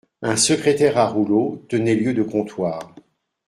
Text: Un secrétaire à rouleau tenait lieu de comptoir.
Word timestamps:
Un 0.23 0.35
secrétaire 0.35 0.97
à 0.97 1.05
rouleau 1.07 1.63
tenait 1.69 1.93
lieu 1.93 2.15
de 2.15 2.23
comptoir. 2.23 2.95